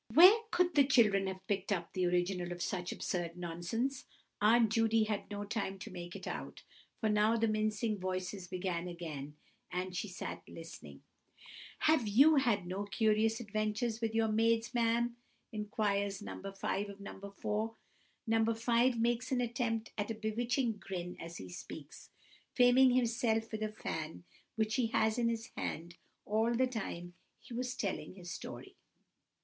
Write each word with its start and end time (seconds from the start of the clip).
Where 0.11 0.35
could 0.49 0.73
the 0.73 0.83
children 0.83 1.27
have 1.27 1.45
picked 1.45 1.71
up 1.71 1.93
the 1.93 2.07
original 2.07 2.51
of 2.51 2.63
such 2.63 2.91
absurd 2.91 3.37
nonsense? 3.37 4.05
Aunt 4.41 4.71
Judy 4.73 5.03
had 5.03 5.29
no 5.29 5.43
time 5.43 5.77
to 5.77 5.91
make 5.91 6.15
it 6.15 6.25
out, 6.25 6.63
for 6.99 7.07
now 7.07 7.37
the 7.37 7.47
mincing 7.47 7.99
voices 7.99 8.47
began 8.47 8.87
again, 8.87 9.35
and 9.71 9.95
she 9.95 10.07
sat 10.07 10.41
listening. 10.49 11.03
"Have 11.81 12.07
you 12.07 12.37
had 12.37 12.65
no 12.65 12.85
curious 12.85 13.39
adventures 13.39 14.01
with 14.01 14.15
your 14.15 14.27
maids, 14.27 14.73
ma'am?" 14.73 15.17
inquires 15.51 16.19
No. 16.19 16.51
5 16.51 16.89
of 16.89 16.99
No. 16.99 17.35
4. 17.37 17.75
No. 18.25 18.43
5 18.55 18.99
makes 18.99 19.31
an 19.31 19.39
attempt 19.39 19.91
at 19.99 20.09
a 20.09 20.15
bewitching 20.15 20.77
grin 20.79 21.15
as 21.19 21.37
he 21.37 21.47
speaks, 21.47 22.09
fanning 22.57 22.95
himself 22.95 23.51
with 23.51 23.61
a 23.61 23.71
fan 23.71 24.23
which 24.55 24.77
he 24.77 24.87
has 24.87 25.17
had 25.17 25.21
in 25.25 25.29
his 25.29 25.51
hand 25.55 25.97
all 26.25 26.55
the 26.55 26.65
time 26.65 27.13
he 27.39 27.53
was 27.53 27.75
telling 27.75 28.15
his 28.15 28.31
story. 28.31 28.75